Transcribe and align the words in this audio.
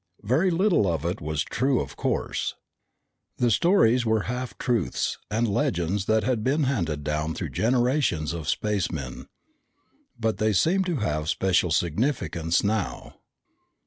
Very 0.23 0.49
little 0.49 0.91
of 0.91 1.05
it 1.05 1.21
was 1.21 1.43
true, 1.43 1.79
of 1.79 1.95
course. 1.95 2.55
The 3.37 3.51
stories 3.51 4.03
were 4.03 4.21
half 4.21 4.57
truths 4.57 5.19
and 5.29 5.47
legends 5.47 6.05
that 6.05 6.23
had 6.23 6.43
been 6.43 6.63
handed 6.63 7.03
down 7.03 7.35
through 7.35 7.49
generations 7.49 8.33
of 8.33 8.49
spacemen, 8.49 9.27
but 10.19 10.37
they 10.39 10.53
seemed 10.53 10.87
to 10.87 10.95
have 11.05 11.29
special 11.29 11.69
significance 11.69 12.63
now. 12.63 13.17